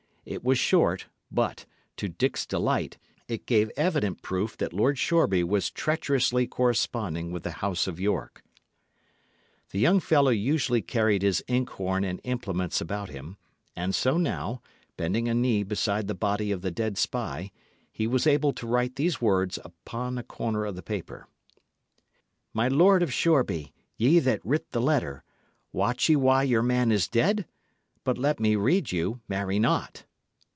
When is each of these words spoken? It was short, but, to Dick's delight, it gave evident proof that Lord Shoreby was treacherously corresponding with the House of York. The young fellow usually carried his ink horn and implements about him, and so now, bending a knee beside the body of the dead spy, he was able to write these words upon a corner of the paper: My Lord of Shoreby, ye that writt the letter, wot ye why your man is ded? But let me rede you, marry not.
It 0.23 0.43
was 0.43 0.59
short, 0.59 1.07
but, 1.31 1.65
to 1.97 2.07
Dick's 2.07 2.45
delight, 2.45 2.99
it 3.27 3.47
gave 3.47 3.71
evident 3.75 4.21
proof 4.21 4.55
that 4.57 4.71
Lord 4.71 4.99
Shoreby 4.99 5.43
was 5.43 5.71
treacherously 5.71 6.45
corresponding 6.45 7.31
with 7.31 7.41
the 7.41 7.53
House 7.57 7.87
of 7.87 7.99
York. 7.99 8.43
The 9.71 9.79
young 9.79 9.99
fellow 9.99 10.29
usually 10.29 10.83
carried 10.83 11.23
his 11.23 11.43
ink 11.47 11.71
horn 11.71 12.03
and 12.03 12.21
implements 12.23 12.79
about 12.79 13.09
him, 13.09 13.37
and 13.75 13.95
so 13.95 14.15
now, 14.19 14.61
bending 14.95 15.27
a 15.27 15.33
knee 15.33 15.63
beside 15.63 16.05
the 16.07 16.13
body 16.13 16.51
of 16.51 16.61
the 16.61 16.69
dead 16.71 16.99
spy, 16.99 17.49
he 17.91 18.05
was 18.05 18.27
able 18.27 18.53
to 18.53 18.67
write 18.67 18.97
these 18.97 19.21
words 19.23 19.57
upon 19.65 20.19
a 20.19 20.23
corner 20.23 20.65
of 20.67 20.75
the 20.75 20.83
paper: 20.83 21.27
My 22.53 22.67
Lord 22.67 23.01
of 23.01 23.11
Shoreby, 23.11 23.73
ye 23.97 24.19
that 24.19 24.45
writt 24.45 24.69
the 24.71 24.81
letter, 24.81 25.23
wot 25.73 26.07
ye 26.07 26.15
why 26.15 26.43
your 26.43 26.63
man 26.63 26.91
is 26.91 27.07
ded? 27.07 27.47
But 28.03 28.19
let 28.19 28.39
me 28.39 28.55
rede 28.55 28.91
you, 28.91 29.19
marry 29.27 29.57
not. 29.57 30.05